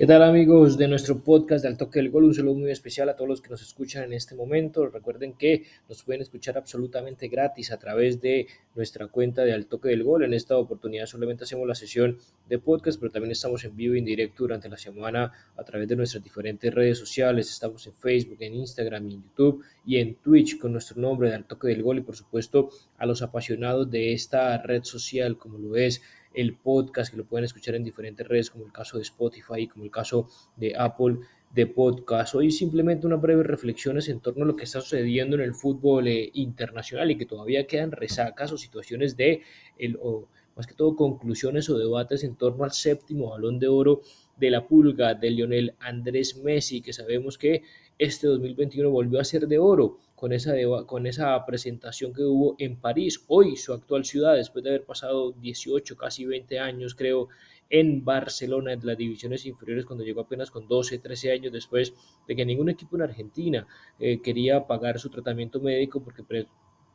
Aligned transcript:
¿Qué 0.00 0.06
tal 0.06 0.22
amigos 0.22 0.78
de 0.78 0.88
nuestro 0.88 1.22
podcast 1.22 1.62
de 1.62 1.68
Al 1.68 1.76
Toque 1.76 1.98
del 1.98 2.08
Gol? 2.08 2.24
Un 2.24 2.34
saludo 2.34 2.54
muy 2.54 2.70
especial 2.70 3.10
a 3.10 3.16
todos 3.16 3.28
los 3.28 3.42
que 3.42 3.50
nos 3.50 3.60
escuchan 3.60 4.02
en 4.04 4.14
este 4.14 4.34
momento. 4.34 4.86
Recuerden 4.86 5.34
que 5.34 5.64
nos 5.90 6.02
pueden 6.04 6.22
escuchar 6.22 6.56
absolutamente 6.56 7.28
gratis 7.28 7.70
a 7.70 7.78
través 7.78 8.18
de 8.18 8.46
nuestra 8.74 9.08
cuenta 9.08 9.44
de 9.44 9.52
Al 9.52 9.66
Toque 9.66 9.90
del 9.90 10.02
Gol. 10.02 10.24
En 10.24 10.32
esta 10.32 10.56
oportunidad 10.56 11.04
solamente 11.04 11.44
hacemos 11.44 11.68
la 11.68 11.74
sesión 11.74 12.16
de 12.48 12.58
podcast, 12.58 12.98
pero 12.98 13.12
también 13.12 13.32
estamos 13.32 13.62
en 13.64 13.76
vivo 13.76 13.94
y 13.94 13.98
en 13.98 14.06
directo 14.06 14.44
durante 14.44 14.70
la 14.70 14.78
semana 14.78 15.34
a 15.54 15.64
través 15.64 15.86
de 15.86 15.96
nuestras 15.96 16.24
diferentes 16.24 16.72
redes 16.72 16.96
sociales. 16.96 17.50
Estamos 17.50 17.86
en 17.86 17.92
Facebook, 17.92 18.38
en 18.40 18.54
Instagram, 18.54 19.04
en 19.04 19.22
YouTube 19.22 19.62
y 19.84 19.98
en 19.98 20.14
Twitch 20.14 20.58
con 20.58 20.72
nuestro 20.72 20.98
nombre 20.98 21.28
de 21.28 21.34
Al 21.34 21.44
Toque 21.44 21.68
del 21.68 21.82
Gol 21.82 21.98
y 21.98 22.00
por 22.00 22.16
supuesto 22.16 22.70
a 22.96 23.04
los 23.04 23.20
apasionados 23.20 23.90
de 23.90 24.14
esta 24.14 24.62
red 24.62 24.82
social 24.82 25.36
como 25.36 25.58
lo 25.58 25.76
es 25.76 26.00
el 26.34 26.56
podcast, 26.56 27.10
que 27.10 27.16
lo 27.16 27.24
pueden 27.24 27.44
escuchar 27.44 27.74
en 27.74 27.84
diferentes 27.84 28.26
redes, 28.26 28.50
como 28.50 28.64
el 28.64 28.72
caso 28.72 28.96
de 28.96 29.02
Spotify, 29.02 29.66
como 29.66 29.84
el 29.84 29.90
caso 29.90 30.28
de 30.56 30.74
Apple 30.76 31.18
de 31.52 31.66
podcast. 31.66 32.34
Hoy 32.36 32.50
simplemente 32.50 33.06
unas 33.06 33.20
breves 33.20 33.46
reflexiones 33.46 34.08
en 34.08 34.20
torno 34.20 34.44
a 34.44 34.46
lo 34.46 34.56
que 34.56 34.64
está 34.64 34.80
sucediendo 34.80 35.36
en 35.36 35.42
el 35.42 35.54
fútbol 35.54 36.06
eh, 36.06 36.30
internacional 36.34 37.10
y 37.10 37.18
que 37.18 37.26
todavía 37.26 37.66
quedan 37.66 37.90
resacas 37.90 38.52
o 38.52 38.58
situaciones 38.58 39.16
de, 39.16 39.42
el, 39.76 39.98
o 40.00 40.28
más 40.56 40.66
que 40.66 40.74
todo 40.74 40.94
conclusiones 40.94 41.68
o 41.68 41.78
debates 41.78 42.22
en 42.22 42.36
torno 42.36 42.64
al 42.64 42.72
séptimo 42.72 43.30
balón 43.30 43.58
de 43.58 43.68
oro 43.68 44.02
de 44.36 44.50
la 44.50 44.66
pulga 44.66 45.14
de 45.14 45.30
Lionel 45.30 45.74
Andrés 45.80 46.36
Messi, 46.36 46.80
que 46.80 46.92
sabemos 46.92 47.36
que 47.36 47.62
este 47.98 48.26
2021 48.28 48.88
volvió 48.90 49.20
a 49.20 49.24
ser 49.24 49.46
de 49.46 49.58
oro 49.58 49.98
con 50.20 50.34
esa, 50.34 50.52
con 50.86 51.06
esa 51.06 51.46
presentación 51.46 52.12
que 52.12 52.22
hubo 52.22 52.54
en 52.58 52.76
París, 52.76 53.24
hoy 53.26 53.56
su 53.56 53.72
actual 53.72 54.04
ciudad, 54.04 54.34
después 54.34 54.62
de 54.62 54.68
haber 54.68 54.84
pasado 54.84 55.32
18, 55.32 55.96
casi 55.96 56.26
20 56.26 56.58
años, 56.58 56.94
creo, 56.94 57.28
en 57.70 58.04
Barcelona, 58.04 58.74
en 58.74 58.84
las 58.84 58.98
divisiones 58.98 59.46
inferiores, 59.46 59.86
cuando 59.86 60.04
llegó 60.04 60.20
apenas 60.20 60.50
con 60.50 60.68
12, 60.68 60.98
13 60.98 61.32
años 61.32 61.52
después 61.54 61.94
de 62.28 62.36
que 62.36 62.44
ningún 62.44 62.68
equipo 62.68 62.96
en 62.96 63.02
Argentina 63.02 63.66
eh, 63.98 64.20
quería 64.20 64.66
pagar 64.66 64.98
su 64.98 65.08
tratamiento 65.08 65.58
médico 65.58 66.04
porque 66.04 66.22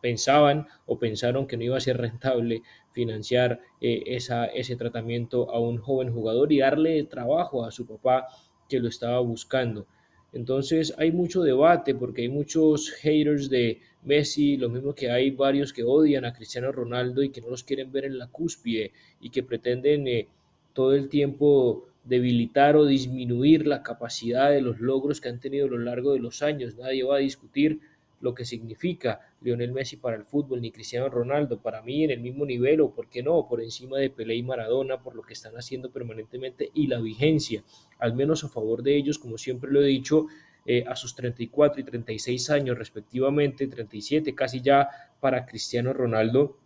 pensaban 0.02 0.68
o 0.86 1.00
pensaron 1.00 1.48
que 1.48 1.58
no 1.58 1.64
iba 1.64 1.78
a 1.78 1.82
ser 1.82 1.98
rentable 1.98 2.62
financiar 2.92 3.60
eh, 3.82 4.04
esa, 4.06 4.46
ese 4.46 4.76
tratamiento 4.76 5.50
a 5.50 5.60
un 5.60 5.80
joven 5.80 6.14
jugador 6.14 6.52
y 6.52 6.60
darle 6.60 7.04
trabajo 7.06 7.66
a 7.66 7.72
su 7.72 7.88
papá 7.88 8.28
que 8.70 8.80
lo 8.80 8.88
estaba 8.88 9.20
buscando. 9.20 9.88
Entonces 10.36 10.94
hay 10.98 11.14
mucho 11.14 11.44
debate 11.44 11.96
porque 11.96 12.24
hay 12.24 12.30
muchos 12.30 12.92
haters 12.92 13.50
de 13.50 13.80
Messi, 14.04 14.58
lo 14.58 14.68
mismo 14.68 14.94
que 14.94 15.10
hay 15.10 15.32
varios 15.32 15.72
que 15.72 15.86
odian 15.86 16.26
a 16.26 16.34
Cristiano 16.34 16.74
Ronaldo 16.74 17.24
y 17.24 17.30
que 17.30 17.40
no 17.40 17.50
los 17.50 17.64
quieren 17.64 17.90
ver 17.90 18.04
en 18.04 18.18
la 18.18 18.28
cúspide 18.28 18.92
y 19.22 19.30
que 19.30 19.44
pretenden 19.44 20.06
eh, 20.10 20.28
todo 20.74 20.94
el 20.94 21.08
tiempo 21.08 21.88
debilitar 22.04 22.76
o 22.76 22.86
disminuir 22.86 23.66
la 23.66 23.82
capacidad 23.82 24.52
de 24.52 24.60
los 24.60 24.82
logros 24.82 25.22
que 25.22 25.30
han 25.30 25.40
tenido 25.40 25.68
a 25.68 25.70
lo 25.70 25.78
largo 25.78 26.12
de 26.12 26.20
los 26.20 26.44
años. 26.44 26.76
Nadie 26.76 27.06
va 27.06 27.16
a 27.16 27.20
discutir 27.20 27.80
lo 28.20 28.36
que 28.36 28.44
significa 28.44 29.22
Lionel 29.46 29.72
Messi 29.72 29.98
para 29.98 30.18
el 30.18 30.26
fútbol, 30.26 30.60
ni 30.60 30.72
Cristiano 30.72 31.08
Ronaldo, 31.08 31.62
para 31.62 31.84
mí 31.84 32.04
en 32.04 32.10
el 32.10 32.20
mismo 32.20 32.46
nivel 32.46 32.82
o, 32.82 32.90
por 32.90 33.08
qué 33.10 33.22
no, 33.22 33.48
por 33.48 33.62
encima 33.62 34.00
de 34.00 34.10
Pelé 34.10 34.36
y 34.36 34.44
Maradona, 34.44 35.04
por 35.04 35.16
lo 35.16 35.22
que 35.22 35.34
están 35.34 35.54
haciendo 35.54 35.92
permanentemente 35.92 36.72
y 36.74 36.88
la 36.88 37.00
vigencia, 37.00 37.64
al 38.00 38.16
menos 38.16 38.44
a 38.44 38.50
favor 38.50 38.82
de 38.82 38.98
ellos, 38.98 39.20
como 39.20 39.38
siempre 39.38 39.72
lo 39.72 39.82
he 39.82 39.86
dicho, 39.86 40.26
eh, 40.66 40.84
a 40.88 40.96
sus 40.96 41.16
34 41.16 41.80
y 41.80 41.84
36 41.84 42.50
años 42.50 42.76
respectivamente, 42.76 43.68
37 43.68 44.34
casi 44.34 44.62
ya 44.62 44.90
para 45.20 45.46
Cristiano 45.46 45.94
Ronaldo, 45.94 46.58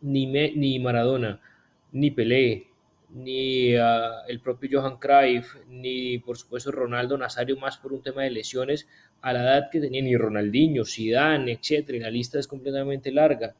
ni, 0.00 0.26
ni 0.26 0.78
Maradona, 0.80 1.40
ni 1.92 2.10
Pelé, 2.10 2.66
ni 3.14 3.76
ah, 3.76 4.22
el 4.26 4.40
propio 4.40 4.80
Johan 4.80 4.98
Cruyff, 4.98 5.56
ni 5.68 6.18
por 6.18 6.36
supuesto 6.36 6.70
Ronaldo 6.70 7.18
Nazario, 7.18 7.56
más 7.56 7.76
por 7.76 7.92
un 7.92 8.02
tema 8.02 8.22
de 8.22 8.30
lesiones, 8.30 8.88
a 9.20 9.32
la 9.32 9.42
edad 9.42 9.70
que 9.70 9.80
tenían, 9.80 10.06
ni 10.06 10.16
Ronaldinho, 10.16 10.84
Zidane, 10.84 11.52
etcétera, 11.52 11.98
y 11.98 12.00
la 12.00 12.10
lista 12.10 12.38
es 12.38 12.48
completamente 12.48 13.12
larga. 13.12 13.54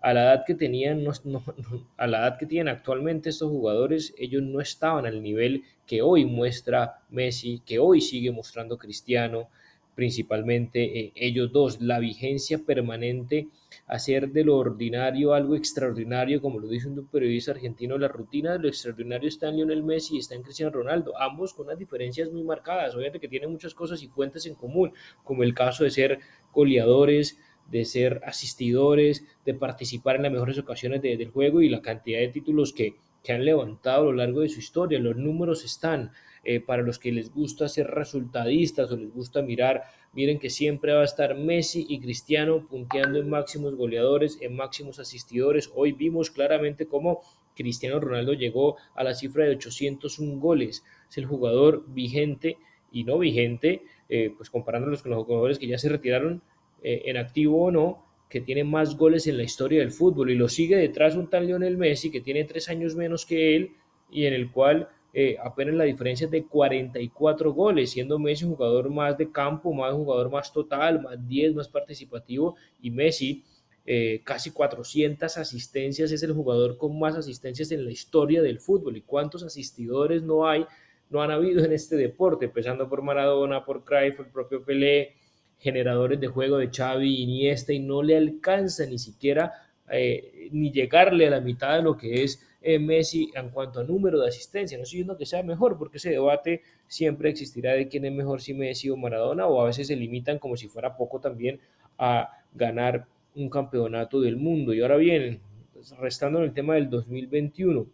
A 0.00 0.12
la 0.12 0.24
edad 0.24 0.44
que 0.46 0.54
tenían, 0.54 1.04
a 1.96 2.06
la 2.06 2.18
edad 2.18 2.38
que 2.38 2.46
tienen 2.46 2.68
actualmente 2.68 3.30
estos 3.30 3.50
jugadores, 3.50 4.14
ellos 4.18 4.42
no 4.42 4.60
estaban 4.60 5.06
al 5.06 5.22
nivel 5.22 5.64
que 5.86 6.02
hoy 6.02 6.26
muestra 6.26 7.00
Messi, 7.10 7.62
que 7.64 7.78
hoy 7.78 8.00
sigue 8.00 8.30
mostrando 8.30 8.76
Cristiano, 8.76 9.48
principalmente 9.96 11.00
eh, 11.00 11.12
ellos 11.16 11.50
dos, 11.50 11.80
la 11.80 11.98
vigencia 11.98 12.58
permanente, 12.58 13.48
hacer 13.86 14.28
de 14.30 14.44
lo 14.44 14.58
ordinario 14.58 15.32
algo 15.32 15.56
extraordinario, 15.56 16.40
como 16.42 16.60
lo 16.60 16.68
dice 16.68 16.86
un 16.86 17.06
periodista 17.06 17.52
argentino, 17.52 17.96
la 17.96 18.08
rutina 18.08 18.52
de 18.52 18.58
lo 18.58 18.68
extraordinario 18.68 19.28
está 19.28 19.48
en 19.48 19.56
Lionel 19.56 19.82
Messi 19.82 20.16
y 20.16 20.18
está 20.18 20.34
en 20.34 20.42
Cristiano 20.42 20.70
Ronaldo, 20.70 21.18
ambos 21.18 21.54
con 21.54 21.66
unas 21.66 21.78
diferencias 21.78 22.30
muy 22.30 22.44
marcadas, 22.44 22.94
obviamente 22.94 23.20
que 23.20 23.28
tienen 23.28 23.50
muchas 23.50 23.74
cosas 23.74 24.02
y 24.02 24.08
fuentes 24.08 24.44
en 24.46 24.54
común, 24.54 24.92
como 25.24 25.42
el 25.42 25.54
caso 25.54 25.82
de 25.82 25.90
ser 25.90 26.20
goleadores, 26.52 27.38
de 27.70 27.84
ser 27.86 28.20
asistidores, 28.24 29.24
de 29.46 29.54
participar 29.54 30.16
en 30.16 30.24
las 30.24 30.32
mejores 30.32 30.58
ocasiones 30.58 31.00
del 31.00 31.30
juego 31.30 31.62
y 31.62 31.70
la 31.70 31.80
cantidad 31.80 32.20
de 32.20 32.28
títulos 32.28 32.74
que, 32.74 32.96
que 33.26 33.32
han 33.32 33.44
levantado 33.44 34.02
a 34.02 34.04
lo 34.04 34.12
largo 34.12 34.42
de 34.42 34.48
su 34.48 34.60
historia, 34.60 35.00
los 35.00 35.16
números 35.16 35.64
están, 35.64 36.12
eh, 36.44 36.60
para 36.60 36.82
los 36.82 37.00
que 37.00 37.10
les 37.10 37.34
gusta 37.34 37.68
ser 37.68 37.88
resultadistas 37.88 38.92
o 38.92 38.96
les 38.96 39.12
gusta 39.12 39.42
mirar, 39.42 39.82
miren 40.12 40.38
que 40.38 40.48
siempre 40.48 40.92
va 40.92 41.00
a 41.00 41.06
estar 41.06 41.34
Messi 41.34 41.84
y 41.88 41.98
Cristiano 41.98 42.68
punteando 42.68 43.18
en 43.18 43.28
máximos 43.28 43.74
goleadores, 43.74 44.38
en 44.40 44.54
máximos 44.54 45.00
asistidores. 45.00 45.72
Hoy 45.74 45.90
vimos 45.90 46.30
claramente 46.30 46.86
cómo 46.86 47.20
Cristiano 47.56 47.98
Ronaldo 47.98 48.32
llegó 48.32 48.76
a 48.94 49.02
la 49.02 49.12
cifra 49.12 49.44
de 49.44 49.56
801 49.56 50.38
goles. 50.38 50.84
Es 51.10 51.18
el 51.18 51.26
jugador 51.26 51.84
vigente 51.88 52.58
y 52.92 53.02
no 53.02 53.18
vigente, 53.18 53.82
eh, 54.08 54.32
pues 54.36 54.50
comparándolos 54.50 55.02
con 55.02 55.10
los 55.10 55.24
jugadores 55.24 55.58
que 55.58 55.66
ya 55.66 55.78
se 55.78 55.88
retiraron 55.88 56.42
eh, 56.80 57.02
en 57.06 57.16
activo 57.16 57.64
o 57.64 57.70
no, 57.72 58.05
que 58.28 58.40
tiene 58.40 58.64
más 58.64 58.96
goles 58.96 59.26
en 59.26 59.36
la 59.36 59.44
historia 59.44 59.80
del 59.80 59.92
fútbol 59.92 60.30
y 60.30 60.34
lo 60.34 60.48
sigue 60.48 60.76
detrás 60.76 61.14
un 61.14 61.30
tal 61.30 61.46
Lionel 61.46 61.76
Messi 61.76 62.10
que 62.10 62.20
tiene 62.20 62.44
tres 62.44 62.68
años 62.68 62.96
menos 62.96 63.24
que 63.24 63.56
él 63.56 63.70
y 64.10 64.26
en 64.26 64.34
el 64.34 64.50
cual 64.50 64.88
eh, 65.18 65.36
apenas 65.42 65.74
la 65.74 65.84
diferencia 65.84 66.26
es 66.26 66.30
de 66.30 66.44
44 66.44 67.52
goles, 67.54 67.90
siendo 67.90 68.18
Messi 68.18 68.44
un 68.44 68.54
jugador 68.54 68.90
más 68.90 69.16
de 69.16 69.32
campo, 69.32 69.72
más 69.72 69.94
un 69.94 70.04
jugador 70.04 70.30
más 70.30 70.52
total, 70.52 71.00
más 71.00 71.26
10, 71.26 71.54
más 71.54 71.68
participativo, 71.68 72.56
y 72.82 72.90
Messi 72.90 73.42
eh, 73.86 74.20
casi 74.24 74.50
400 74.50 75.38
asistencias, 75.38 76.10
es 76.10 76.22
el 76.22 76.32
jugador 76.32 76.76
con 76.76 76.98
más 76.98 77.14
asistencias 77.14 77.70
en 77.70 77.84
la 77.84 77.92
historia 77.92 78.42
del 78.42 78.60
fútbol. 78.60 78.96
¿Y 78.96 79.02
cuántos 79.02 79.42
asistidores 79.42 80.22
no 80.22 80.46
hay, 80.46 80.66
no 81.08 81.22
han 81.22 81.30
habido 81.30 81.64
en 81.64 81.72
este 81.72 81.96
deporte? 81.96 82.46
Empezando 82.46 82.86
por 82.88 83.00
Maradona, 83.00 83.64
por 83.64 83.84
Cruyff, 83.84 84.20
el 84.20 84.26
propio 84.26 84.64
Pelé, 84.64 85.14
generadores 85.58 86.20
de 86.20 86.28
juego 86.28 86.58
de 86.58 86.70
Xavi, 86.70 87.22
Iniesta, 87.22 87.72
y 87.72 87.80
no 87.80 88.02
le 88.02 88.16
alcanza 88.16 88.86
ni 88.86 88.98
siquiera 88.98 89.52
eh, 89.90 90.48
ni 90.52 90.70
llegarle 90.70 91.26
a 91.26 91.30
la 91.30 91.40
mitad 91.40 91.76
de 91.76 91.82
lo 91.82 91.96
que 91.96 92.24
es 92.24 92.42
eh, 92.60 92.78
Messi 92.78 93.30
en 93.34 93.50
cuanto 93.50 93.80
a 93.80 93.84
número 93.84 94.20
de 94.20 94.28
asistencia. 94.28 94.76
No 94.76 94.82
estoy 94.82 94.98
diciendo 94.98 95.16
que 95.16 95.26
sea 95.26 95.42
mejor, 95.42 95.78
porque 95.78 95.98
ese 95.98 96.10
debate 96.10 96.62
siempre 96.88 97.30
existirá 97.30 97.72
de 97.72 97.88
quién 97.88 98.04
es 98.04 98.12
mejor, 98.12 98.40
si 98.40 98.54
Messi 98.54 98.90
o 98.90 98.96
Maradona, 98.96 99.46
o 99.46 99.60
a 99.60 99.66
veces 99.66 99.86
se 99.86 99.96
limitan 99.96 100.38
como 100.38 100.56
si 100.56 100.68
fuera 100.68 100.96
poco 100.96 101.20
también 101.20 101.60
a 101.98 102.30
ganar 102.54 103.06
un 103.36 103.48
campeonato 103.50 104.20
del 104.20 104.36
mundo. 104.36 104.74
Y 104.74 104.80
ahora 104.82 104.96
bien, 104.96 105.40
pues, 105.72 105.96
restando 105.98 106.38
en 106.38 106.46
el 106.46 106.54
tema 106.54 106.74
del 106.74 106.90
2021, 106.90 107.86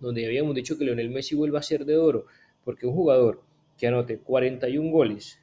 donde 0.00 0.26
habíamos 0.26 0.54
dicho 0.54 0.78
que 0.78 0.84
Leonel 0.84 1.10
Messi 1.10 1.34
vuelva 1.34 1.58
a 1.58 1.62
ser 1.62 1.84
de 1.84 1.96
oro, 1.96 2.26
porque 2.64 2.86
un 2.86 2.94
jugador 2.94 3.42
que 3.76 3.86
anote 3.86 4.18
41 4.18 4.90
goles, 4.90 5.40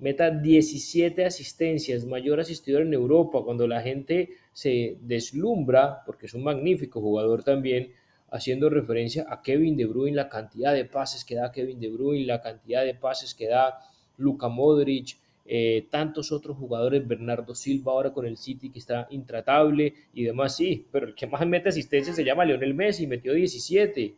meta 0.00 0.30
17 0.30 1.24
asistencias, 1.24 2.04
mayor 2.04 2.40
asistidor 2.40 2.82
en 2.82 2.94
Europa, 2.94 3.42
cuando 3.44 3.66
la 3.66 3.80
gente 3.82 4.30
se 4.52 4.96
deslumbra, 5.02 6.02
porque 6.04 6.26
es 6.26 6.34
un 6.34 6.42
magnífico 6.42 7.00
jugador 7.00 7.44
también, 7.44 7.92
haciendo 8.30 8.70
referencia 8.70 9.26
a 9.28 9.42
Kevin 9.42 9.76
De 9.76 9.86
Bruyne, 9.86 10.16
la 10.16 10.28
cantidad 10.28 10.72
de 10.72 10.84
pases 10.84 11.24
que 11.24 11.34
da 11.34 11.52
Kevin 11.52 11.80
De 11.80 11.90
Bruyne, 11.90 12.26
la 12.26 12.40
cantidad 12.40 12.84
de 12.84 12.94
pases 12.94 13.34
que 13.34 13.48
da 13.48 13.80
Luka 14.16 14.48
Modric, 14.48 15.16
eh, 15.44 15.88
tantos 15.90 16.30
otros 16.30 16.56
jugadores, 16.56 17.06
Bernardo 17.06 17.54
Silva 17.54 17.92
ahora 17.92 18.12
con 18.12 18.24
el 18.24 18.36
City 18.36 18.70
que 18.70 18.78
está 18.78 19.08
intratable 19.10 19.94
y 20.14 20.22
demás, 20.22 20.56
sí, 20.56 20.86
pero 20.92 21.08
el 21.08 21.14
que 21.14 21.26
más 21.26 21.44
mete 21.46 21.70
asistencia 21.70 22.12
se 22.14 22.24
llama 22.24 22.44
Lionel 22.44 22.72
Messi, 22.72 23.06
metió 23.06 23.34
17 23.34 24.14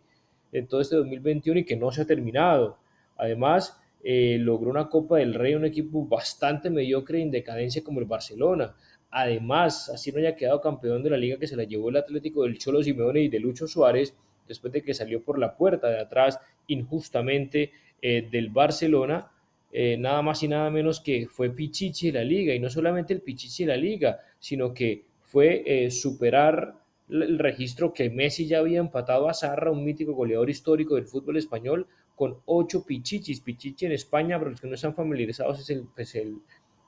en 0.53 0.67
todo 0.67 0.81
este 0.81 0.97
2021 0.97 1.61
y 1.61 1.65
que 1.65 1.77
no 1.77 1.91
se 1.91 2.03
ha 2.03 2.07
terminado. 2.07 2.79
Además, 3.17 3.81
eh, 4.05 4.37
logró 4.39 4.71
una 4.71 4.89
Copa 4.89 5.19
del 5.19 5.35
Rey, 5.35 5.55
un 5.55 5.65
equipo 5.65 6.05
bastante 6.05 6.71
mediocre 6.71 7.23
en 7.23 7.31
decadencia 7.31 7.85
como 7.85 8.01
el 8.01 8.07
Barcelona. 8.07 8.75
Además, 9.11 9.89
así 9.91 10.11
no 10.11 10.19
haya 10.19 10.35
quedado 10.35 10.61
campeón 10.61 11.03
de 11.03 11.11
la 11.11 11.17
liga 11.17 11.39
que 11.39 11.47
se 11.47 11.57
la 11.57 11.65
llevó 11.65 11.91
el 11.91 11.97
Atlético 11.97 12.43
del 12.43 12.59
Cholo 12.59 12.83
Simeone 12.83 13.21
y 13.21 13.29
de 13.29 13.39
Lucho 13.39 13.69
Suárez, 13.69 14.15
después 14.49 14.73
de 14.73 14.83
que 14.83 14.95
salió 14.95 15.23
por 15.23 15.39
la 15.39 15.57
puerta 15.57 15.89
de 15.89 16.01
atrás 16.01 16.41
injustamente 16.67 17.71
eh, 18.01 18.27
del 18.29 18.49
Barcelona, 18.49 19.31
eh, 19.71 19.97
nada 19.97 20.21
más 20.23 20.43
y 20.43 20.49
nada 20.49 20.69
menos 20.71 21.01
que 21.01 21.29
fue 21.29 21.51
Pichichi 21.51 22.11
de 22.11 22.19
la 22.19 22.25
liga, 22.25 22.55
y 22.55 22.59
no 22.59 22.71
solamente 22.71 23.15
el 23.15 23.21
Pichichi 23.21 23.65
de 23.65 23.69
la 23.69 23.77
liga, 23.77 24.19
sino 24.39 24.75
que 24.75 25.05
fue 25.23 25.89
superar 25.91 26.75
el 27.09 27.39
registro 27.39 27.93
que 27.93 28.11
Messi 28.11 28.47
ya 28.47 28.59
había 28.59 28.81
empatado 28.81 29.29
a 29.29 29.35
Zarra, 29.35 29.71
un 29.71 29.85
mítico 29.85 30.13
goleador 30.13 30.51
histórico 30.51 30.97
del 30.97 31.07
fútbol 31.07 31.37
español, 31.37 31.87
con 32.17 32.39
ocho 32.47 32.85
pichichis. 32.85 33.41
Pichichi 33.41 33.87
en 33.87 33.93
España, 33.93 34.39
para 34.39 34.51
los 34.51 34.61
que 34.61 34.69
no 34.69 34.75
están 34.75 34.95
familiarizados, 34.95 35.61
es 35.61 35.71
el, 35.71 35.87
pues 35.95 36.15
el, 36.15 36.39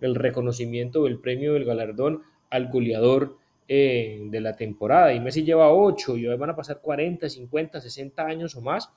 el 0.01 0.15
reconocimiento, 0.15 1.07
el 1.07 1.19
premio, 1.19 1.57
el 1.57 1.65
galardón 1.65 2.23
al 2.51 2.69
goleador 2.69 3.37
eh, 3.67 4.21
de 4.27 4.41
la 4.41 4.57
temporada. 4.57 5.15
Y 5.15 5.21
Messi 5.21 5.43
lleva 5.43 5.73
ocho 5.73 6.17
y 6.17 6.27
hoy 6.27 6.37
van 6.37 6.51
a 6.51 6.57
pasar 6.57 6.81
40, 6.83 7.29
50, 7.29 7.81
60 7.81 8.27
años 8.27 8.55
o 8.57 8.61
más 8.61 8.91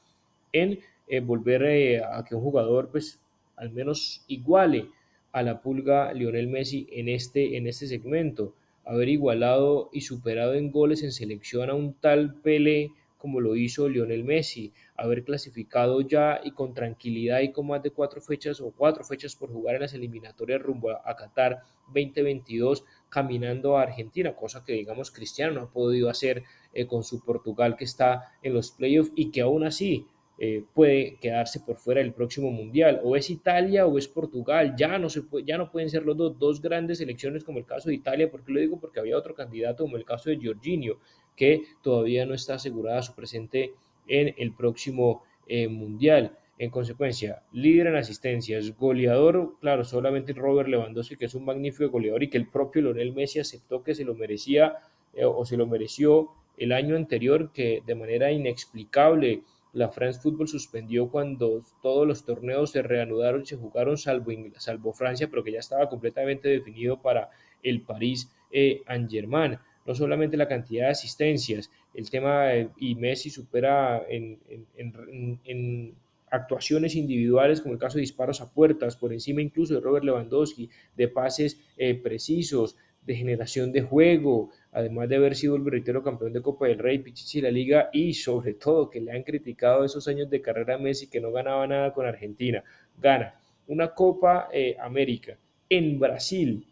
en 0.51 0.79
eh, 1.07 1.21
volver 1.21 1.63
eh, 1.63 2.03
a 2.03 2.25
que 2.25 2.35
un 2.35 2.41
jugador, 2.41 2.89
pues, 2.91 3.21
al 3.56 3.71
menos 3.71 4.25
iguale 4.27 4.89
a 5.31 5.41
la 5.41 5.62
pulga 5.62 6.12
Lionel 6.13 6.47
Messi 6.47 6.88
en 6.91 7.07
este, 7.09 7.56
en 7.57 7.68
este 7.68 7.88
segmento. 7.88 8.53
Haber 8.83 9.07
igualado 9.09 9.89
y 9.94 10.01
superado 10.01 10.53
en 10.53 10.71
goles 10.71 11.01
en 11.03 11.12
selección 11.12 11.69
a 11.69 11.73
un 11.73 11.94
tal 11.94 12.35
Pele 12.41 12.91
como 13.18 13.42
lo 13.42 13.56
hizo 13.56 13.90
Lionel 13.90 14.24
Messi, 14.24 14.74
haber 14.96 15.24
clasificado 15.24 16.02
ya 16.02 16.40
y 16.44 16.52
con 16.52 16.74
tranquilidad 16.74 17.42
y 17.42 17.52
con 17.52 17.68
más 17.68 17.81
de 17.84 17.92
cuatro 17.92 18.22
fechas 18.22 18.62
o 18.62 18.72
cuatro 18.72 19.04
fechas 19.04 19.36
por 19.36 19.52
jugar 19.52 19.75
en 19.75 19.81
las 19.81 19.94
eliminatorias 19.94 20.62
rumbo 20.62 20.92
a, 20.92 21.16
Qatar 21.16 21.64
2022 21.88 22.86
caminando 23.10 23.78
a 23.78 23.84
Argentina, 23.84 24.36
cosa 24.36 24.64
que 24.64 24.74
digamos 24.74 25.12
Cristiano 25.12 25.54
no 25.54 25.62
ha 25.62 25.72
podido 25.72 26.10
hacer 26.10 26.44
eh, 26.74 26.86
con 26.86 27.04
su 27.04 27.24
Portugal 27.24 27.75
que 27.75 27.86
está 27.86 28.34
en 28.42 28.54
los 28.54 28.72
playoffs 28.72 29.12
y 29.16 29.31
que 29.31 29.42
aún 29.42 29.64
así 29.66 30.06
eh, 30.40 30.64
puede 30.75 31.18
quedarse 31.19 31.60
por 31.62 31.78
fuera 31.78 32.00
del 32.02 32.14
próximo 32.14 32.52
mundial. 32.52 33.02
O 33.04 33.16
es 33.16 33.30
Italia 33.30 33.88
o 33.88 33.98
es 33.98 34.08
Portugal. 34.08 34.75
Ya 34.78 35.00
no, 35.00 35.10
se 35.10 35.24
puede, 35.24 35.46
ya 35.46 35.58
no 35.58 35.72
pueden 35.72 35.90
ser 35.90 36.06
los 36.06 36.16
dos, 36.16 36.38
dos 36.38 36.62
grandes 36.62 37.00
selecciones 37.00 37.44
como 37.44 37.58
el 37.58 37.66
caso 37.66 37.90
de 37.90 37.96
Italia. 37.96 38.30
¿Por 38.30 38.44
qué 38.44 38.52
lo 38.52 38.60
digo? 38.60 38.80
Porque 38.80 39.00
había 39.00 39.18
otro 39.18 39.34
candidato 39.34 39.84
como 39.84 39.98
el 39.98 40.06
caso 40.06 40.30
de 40.30 40.40
Jorginho, 40.42 41.00
que 41.38 41.63
todavía 41.81 42.25
no 42.25 42.34
está 42.34 42.56
asegurada 42.56 43.01
su 43.01 43.16
presente 43.16 43.74
en 44.07 44.36
el 44.38 44.54
próximo 44.54 45.24
eh, 45.48 45.69
mundial. 45.69 46.38
En 46.60 46.72
consecuencia, 46.72 47.44
líder 47.54 47.88
en 47.88 47.95
asistencias, 47.95 48.75
goleador, 48.75 49.54
claro, 49.62 49.86
solamente 49.86 50.34
Robert 50.34 50.68
Lewandowski, 50.68 51.16
que 51.16 51.25
es 51.25 51.36
un 51.36 51.45
magnífico 51.45 51.92
goleador 51.92 52.24
y 52.24 52.30
que 52.30 52.39
el 52.39 52.50
propio 52.50 52.81
Lionel 52.81 53.13
Messi 53.13 53.39
aceptó 53.39 53.84
que 53.84 53.94
se 53.94 54.04
lo 54.04 54.16
merecía 54.16 54.78
eh, 55.13 55.24
o 55.24 55.45
se 55.45 55.56
lo 55.56 55.68
mereció 55.68 56.30
el 56.57 56.72
año 56.72 56.95
anterior, 56.95 57.51
que 57.54 57.83
de 57.86 57.94
manera 57.94 58.31
inexplicable 58.31 59.44
la 59.74 59.90
France 59.90 60.19
Football 60.19 60.48
suspendió 60.48 61.10
cuando 61.10 61.62
todos 61.83 62.07
los 62.07 62.25
torneos 62.25 62.72
se 62.72 62.81
reanudaron 62.81 63.44
y 63.44 63.45
se 63.45 63.57
jugaron, 63.57 63.98
salvo, 63.98 64.31
salvo 64.57 64.94
Francia, 64.94 65.28
pero 65.30 65.44
que 65.44 65.51
ya 65.51 65.60
estaba 65.60 65.88
completamente 65.88 66.50
definido 66.50 67.00
para 67.00 67.30
el 67.62 67.81
París 67.81 68.31
eh, 68.51 68.81
Saint-Germain. 68.88 69.60
No 69.88 69.95
solamente 69.95 70.38
la 70.38 70.48
cantidad 70.48 70.86
de 70.86 70.92
asistencias, 70.92 71.72
el 71.94 72.10
tema, 72.10 72.54
eh, 72.54 72.69
y 72.78 72.95
Messi 72.95 73.30
supera 73.30 74.04
en, 74.07 75.95
actuaciones 76.30 76.95
individuales, 76.95 77.62
como 77.62 77.74
el 77.74 77.80
caso 77.80 77.95
de 77.95 78.01
disparos 78.01 78.42
a 78.42 78.51
puertas, 78.51 78.98
por 78.98 79.13
encima 79.13 79.42
incluso 79.42 79.74
de 79.74 79.80
Robert 79.80 80.04
Lewandowski, 80.04 80.69
de 80.95 81.07
pases 81.07 81.57
eh, 81.78 81.95
precisos, 81.95 82.75
de 83.07 83.16
generación 83.16 83.72
de 83.72 83.81
juego, 83.81 84.51
además 84.74 85.07
de 85.07 85.16
haber 85.16 85.36
sido 85.36 85.56
el 85.56 85.66
reitero 85.66 86.04
campeón 86.04 86.33
de 86.33 86.42
Copa 86.42 86.68
del 86.68 86.80
Rey, 86.80 87.00
Pichichi 87.00 87.40
la 87.40 87.50
Liga 87.50 87.90
y 87.94 88.13
sobre 88.13 88.56
todo 88.56 88.90
que 88.90 89.00
le 89.00 89.13
han 89.13 89.24
criticado 89.24 89.86
esos 89.86 90.10
años 90.10 90.30
de 90.30 90.42
carrera 90.42 90.75
a 90.75 90.78
Messi 90.78 91.07
que 91.07 91.22
no 91.22 91.31
ganaba 91.31 91.66
nada 91.66 91.94
con 91.94 92.06
Argentina. 92.06 92.62
Gana 93.01 93.36
una 93.68 93.94
Copa 93.94 94.50
eh, 94.51 94.75
América 94.80 95.38
en 95.69 96.00
Brasil, 96.00 96.66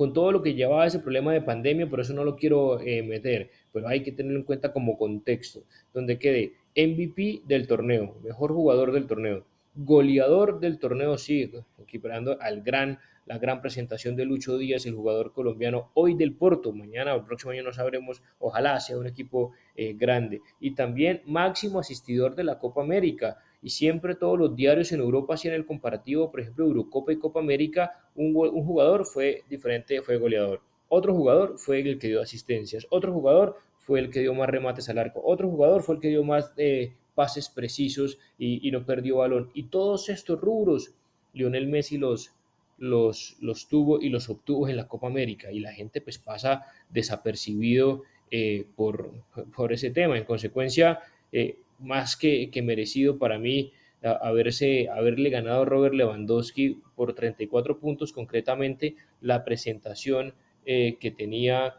con 0.00 0.14
todo 0.14 0.32
lo 0.32 0.40
que 0.40 0.54
llevaba 0.54 0.86
ese 0.86 1.00
problema 1.00 1.30
de 1.30 1.42
pandemia, 1.42 1.86
por 1.86 2.00
eso 2.00 2.14
no 2.14 2.24
lo 2.24 2.34
quiero 2.34 2.80
eh, 2.80 3.02
meter, 3.02 3.50
pero 3.70 3.86
hay 3.86 4.02
que 4.02 4.12
tenerlo 4.12 4.38
en 4.38 4.46
cuenta 4.46 4.72
como 4.72 4.96
contexto, 4.96 5.64
donde 5.92 6.18
quede 6.18 6.54
MVP 6.74 7.42
del 7.44 7.66
torneo, 7.66 8.16
mejor 8.22 8.54
jugador 8.54 8.92
del 8.92 9.06
torneo, 9.06 9.44
goleador 9.74 10.58
del 10.58 10.78
torneo, 10.78 11.18
sí, 11.18 11.52
equiparando 11.78 12.38
al 12.40 12.62
gran 12.62 12.98
la 13.26 13.36
gran 13.36 13.60
presentación 13.60 14.16
de 14.16 14.24
Lucho 14.24 14.56
Díaz, 14.56 14.86
el 14.86 14.94
jugador 14.94 15.34
colombiano 15.34 15.90
hoy 15.92 16.14
del 16.14 16.32
Porto, 16.32 16.72
mañana 16.72 17.14
o 17.14 17.18
el 17.18 17.26
próximo 17.26 17.52
año 17.52 17.62
no 17.62 17.72
sabremos, 17.74 18.22
ojalá 18.38 18.80
sea 18.80 18.98
un 18.98 19.06
equipo 19.06 19.52
eh, 19.76 19.92
grande. 19.92 20.40
Y 20.60 20.74
también 20.74 21.20
máximo 21.26 21.78
asistidor 21.78 22.34
de 22.34 22.44
la 22.44 22.58
Copa 22.58 22.82
América. 22.82 23.36
Y 23.62 23.70
siempre 23.70 24.14
todos 24.14 24.38
los 24.38 24.56
diarios 24.56 24.92
en 24.92 25.00
Europa 25.00 25.34
hacían 25.34 25.54
el 25.54 25.66
comparativo, 25.66 26.30
por 26.30 26.40
ejemplo, 26.40 26.64
Eurocopa 26.64 27.12
y 27.12 27.18
Copa 27.18 27.40
América, 27.40 27.92
un, 28.14 28.34
un 28.34 28.64
jugador 28.64 29.04
fue 29.04 29.44
diferente, 29.48 30.00
fue 30.02 30.16
goleador. 30.16 30.62
Otro 30.88 31.14
jugador 31.14 31.58
fue 31.58 31.80
el 31.80 31.98
que 31.98 32.08
dio 32.08 32.20
asistencias. 32.20 32.86
Otro 32.90 33.12
jugador 33.12 33.56
fue 33.78 34.00
el 34.00 34.10
que 34.10 34.20
dio 34.20 34.34
más 34.34 34.48
remates 34.48 34.88
al 34.88 34.98
arco. 34.98 35.22
Otro 35.24 35.48
jugador 35.48 35.82
fue 35.82 35.96
el 35.96 36.00
que 36.00 36.08
dio 36.08 36.24
más 36.24 36.52
eh, 36.56 36.94
pases 37.14 37.48
precisos 37.48 38.18
y, 38.38 38.70
no 38.70 38.84
perdió 38.84 39.18
balón. 39.18 39.50
Y 39.54 39.64
todos 39.64 40.08
estos 40.08 40.40
rubros, 40.40 40.94
Lionel 41.32 41.66
Messi 41.68 41.98
los, 41.98 42.32
los, 42.78 43.36
los 43.40 43.68
tuvo 43.68 44.00
y 44.00 44.08
los 44.08 44.28
obtuvo 44.28 44.68
en 44.68 44.76
la 44.76 44.88
Copa 44.88 45.06
América 45.06 45.52
y 45.52 45.60
la 45.60 45.72
gente 45.72 46.00
pues 46.00 46.18
pasa 46.18 46.64
desapercibido 46.88 48.02
eh, 48.30 48.66
por, 48.74 49.12
por, 49.54 49.72
ese 49.72 49.90
tema. 49.90 50.18
En 50.18 50.24
consecuencia, 50.24 51.00
eh, 51.30 51.58
más 51.80 52.16
que, 52.16 52.50
que, 52.50 52.62
merecido 52.62 53.18
para 53.18 53.38
mí 53.38 53.72
haberse, 54.02 54.88
haberle 54.88 55.30
ganado 55.30 55.62
a 55.62 55.64
Robert 55.64 55.94
Lewandowski 55.94 56.80
por 56.94 57.14
34 57.14 57.78
puntos, 57.78 58.12
concretamente 58.12 58.96
la 59.20 59.44
presentación 59.44 60.34
eh, 60.64 60.96
que 60.98 61.10
tenía 61.10 61.76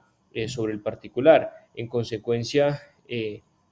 sobre 0.48 0.72
el 0.72 0.80
particular. 0.80 1.52
En 1.76 1.88
consecuencia, 1.88 2.80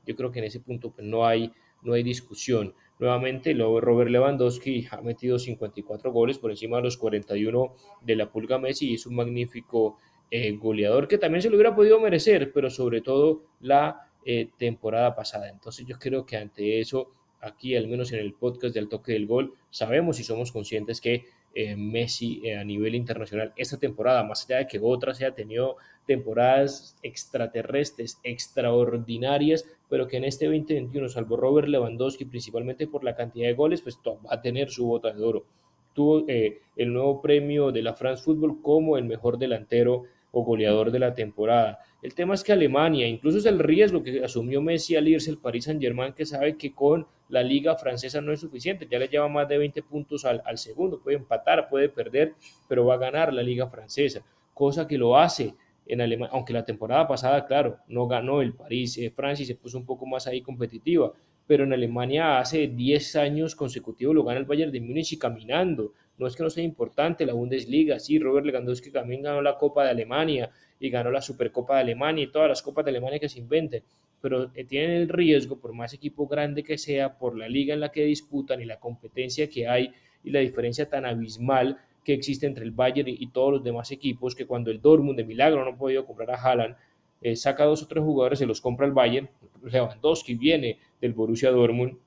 yo 0.05 0.15
creo 0.15 0.31
que 0.31 0.39
en 0.39 0.45
ese 0.45 0.59
punto 0.59 0.91
pues, 0.91 1.07
no, 1.07 1.25
hay, 1.25 1.53
no 1.83 1.93
hay 1.93 2.03
discusión. 2.03 2.73
Nuevamente, 2.99 3.53
Robert 3.53 4.11
Lewandowski 4.11 4.87
ha 4.91 5.01
metido 5.01 5.39
54 5.39 6.11
goles 6.11 6.37
por 6.37 6.51
encima 6.51 6.77
de 6.77 6.83
los 6.83 6.97
41 6.97 7.73
de 8.01 8.15
la 8.17 8.29
Pulga 8.29 8.59
Messi 8.59 8.91
y 8.91 8.95
es 8.95 9.05
un 9.05 9.15
magnífico 9.15 9.97
eh, 10.31 10.51
goleador 10.57 11.07
que 11.07 11.17
también 11.17 11.41
se 11.41 11.49
lo 11.49 11.55
hubiera 11.55 11.75
podido 11.75 11.99
merecer, 12.01 12.51
pero 12.51 12.69
sobre 12.69 13.01
todo 13.01 13.45
la 13.61 14.08
eh, 14.25 14.49
temporada 14.57 15.15
pasada. 15.15 15.49
Entonces 15.49 15.85
yo 15.85 15.97
creo 15.99 16.25
que 16.25 16.37
ante 16.37 16.79
eso, 16.79 17.11
aquí 17.41 17.75
al 17.75 17.87
menos 17.87 18.11
en 18.11 18.19
el 18.19 18.33
podcast 18.33 18.73
del 18.73 18.89
toque 18.89 19.13
del 19.13 19.27
gol, 19.27 19.53
sabemos 19.69 20.19
y 20.19 20.23
somos 20.23 20.51
conscientes 20.51 21.01
que 21.01 21.25
eh, 21.55 21.75
Messi 21.75 22.47
a 22.51 22.63
nivel 22.63 22.93
internacional 22.93 23.53
esta 23.55 23.77
temporada, 23.77 24.23
más 24.23 24.45
allá 24.45 24.57
de 24.57 24.67
que 24.67 24.79
otras 24.79 25.19
haya 25.19 25.33
tenido 25.33 25.77
temporadas 26.09 26.97
extraterrestres, 27.03 28.19
extraordinarias, 28.23 29.65
pero 29.89 30.07
que 30.07 30.17
en 30.17 30.23
este 30.23 30.45
2021, 30.45 31.07
salvo 31.07 31.37
Robert 31.37 31.67
Lewandowski, 31.67 32.25
principalmente 32.25 32.87
por 32.87 33.03
la 33.03 33.15
cantidad 33.15 33.47
de 33.47 33.53
goles, 33.53 33.83
pues 33.83 33.99
va 34.03 34.17
a 34.27 34.41
tener 34.41 34.71
su 34.71 34.87
bota 34.87 35.13
de 35.13 35.23
oro. 35.23 35.45
Tuvo 35.93 36.25
eh, 36.27 36.61
el 36.77 36.93
nuevo 36.93 37.21
premio 37.21 37.71
de 37.71 37.83
la 37.83 37.93
France 37.93 38.23
Football 38.23 38.59
como 38.63 38.97
el 38.97 39.05
mejor 39.05 39.37
delantero 39.37 40.05
o 40.31 40.43
goleador 40.43 40.91
de 40.91 40.99
la 40.99 41.13
temporada. 41.13 41.79
El 42.01 42.13
tema 42.13 42.33
es 42.33 42.43
que 42.43 42.53
Alemania, 42.53 43.07
incluso 43.07 43.39
es 43.39 43.45
el 43.45 43.59
riesgo 43.59 44.03
que 44.03 44.23
asumió 44.23 44.61
Messi 44.61 44.95
al 44.95 45.07
irse 45.07 45.31
al 45.31 45.37
Paris 45.37 45.65
Saint 45.65 45.81
Germain, 45.81 46.13
que 46.13 46.25
sabe 46.25 46.57
que 46.57 46.73
con 46.73 47.07
la 47.29 47.43
liga 47.43 47.75
francesa 47.75 48.21
no 48.21 48.31
es 48.31 48.39
suficiente, 48.39 48.87
ya 48.89 48.99
le 48.99 49.07
lleva 49.07 49.27
más 49.27 49.47
de 49.47 49.57
20 49.57 49.83
puntos 49.83 50.25
al, 50.25 50.41
al 50.45 50.57
segundo, 50.57 51.01
puede 51.01 51.17
empatar, 51.17 51.69
puede 51.69 51.89
perder, 51.89 52.33
pero 52.67 52.85
va 52.85 52.95
a 52.95 52.97
ganar 52.97 53.33
la 53.33 53.43
liga 53.43 53.67
francesa, 53.67 54.23
cosa 54.53 54.87
que 54.87 54.97
lo 54.97 55.17
hace 55.17 55.53
en 55.89 56.01
Alemania, 56.01 56.31
aunque 56.33 56.53
la 56.53 56.63
temporada 56.63 57.07
pasada, 57.07 57.45
claro, 57.45 57.79
no 57.87 58.07
ganó 58.07 58.41
el 58.41 58.53
París, 58.53 58.97
eh, 58.97 59.11
Francia 59.11 59.43
y 59.43 59.47
se 59.47 59.55
puso 59.55 59.77
un 59.77 59.85
poco 59.85 60.05
más 60.05 60.27
ahí 60.27 60.41
competitiva, 60.41 61.11
pero 61.47 61.63
en 61.63 61.73
Alemania 61.73 62.37
hace 62.37 62.67
10 62.67 63.15
años 63.15 63.55
consecutivos 63.55 64.13
lo 64.13 64.23
gana 64.23 64.39
el 64.39 64.45
Bayern 64.45 64.71
de 64.71 64.81
Múnich 64.81 65.13
y 65.13 65.17
caminando. 65.17 65.93
No 66.19 66.27
es 66.27 66.35
que 66.35 66.43
no 66.43 66.49
sea 66.49 66.63
importante 66.63 67.25
la 67.25 67.33
Bundesliga, 67.33 67.97
sí, 67.97 68.19
Robert 68.19 68.45
Lewandowski 68.45 68.91
también 68.91 69.23
ganó 69.23 69.41
la 69.41 69.57
Copa 69.57 69.85
de 69.85 69.91
Alemania 69.91 70.51
y 70.77 70.89
ganó 70.89 71.11
la 71.11 71.21
Supercopa 71.21 71.75
de 71.75 71.81
Alemania 71.81 72.25
y 72.25 72.31
todas 72.31 72.49
las 72.49 72.61
Copas 72.61 72.83
de 72.83 72.91
Alemania 72.91 73.19
que 73.19 73.29
se 73.29 73.39
inventen, 73.39 73.83
pero 74.19 74.51
eh, 74.53 74.65
tienen 74.65 74.91
el 74.91 75.07
riesgo, 75.07 75.59
por 75.59 75.73
más 75.73 75.93
equipo 75.93 76.27
grande 76.27 76.61
que 76.61 76.77
sea, 76.77 77.17
por 77.17 77.37
la 77.37 77.47
liga 77.47 77.73
en 77.73 77.79
la 77.79 77.89
que 77.89 78.03
disputan 78.03 78.61
y 78.61 78.65
la 78.65 78.81
competencia 78.81 79.49
que 79.49 79.67
hay 79.67 79.93
y 80.21 80.31
la 80.31 80.41
diferencia 80.41 80.89
tan 80.89 81.05
abismal 81.05 81.77
que 82.03 82.13
existe 82.13 82.45
entre 82.45 82.65
el 82.65 82.71
Bayern 82.71 83.07
y, 83.07 83.27
todos 83.27 83.53
los 83.53 83.63
demás 83.63 83.89
equipos, 83.91 84.35
que 84.35 84.45
cuando 84.45 84.71
el 84.71 84.81
Dortmund 84.81 85.17
de 85.17 85.23
milagro 85.23 85.63
no 85.63 85.71
ha 85.71 85.77
podido 85.77 86.05
comprar 86.05 86.31
a 86.31 86.41
Haaland, 86.41 86.75
eh, 87.21 87.35
saca 87.35 87.63
dos 87.63 87.83
o 87.83 87.87
tres 87.87 88.03
jugadores, 88.03 88.39
se 88.39 88.45
los 88.45 88.59
compra 88.59 88.85
el 88.85 88.93
Bayern, 88.93 89.29
Lewandowski 89.63 90.35
viene 90.35 90.79
del 90.99 91.13
Borussia 91.13 91.51
Dortmund, 91.51 91.97